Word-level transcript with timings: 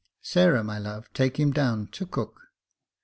Sarah, 0.23 0.63
my 0.63 0.79
love, 0.79 1.13
take 1.13 1.39
him 1.39 1.51
down 1.51 1.85
to 1.91 2.07
cook." 2.07 2.41